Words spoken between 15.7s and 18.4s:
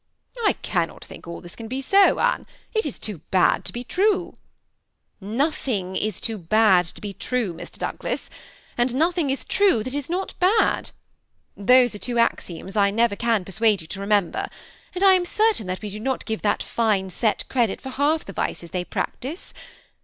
we do not give that fine set credit for half the